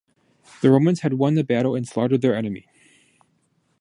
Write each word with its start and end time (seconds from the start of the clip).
The 0.63 0.71
Romans 0.71 1.01
had 1.01 1.13
won 1.13 1.35
the 1.35 1.43
battle 1.43 1.75
and 1.75 1.87
slaughtered 1.87 2.23
their 2.23 2.35
enemy. 2.35 2.67